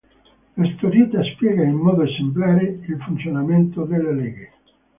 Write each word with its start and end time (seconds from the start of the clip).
La 0.57 0.67
storiella 0.77 1.21
spiega 1.23 1.61
in 1.61 1.75
modo 1.75 2.01
esemplare 2.01 2.79
il 2.87 2.97
funzionamento 3.05 3.85
della 3.85 4.09
legge. 4.11 4.49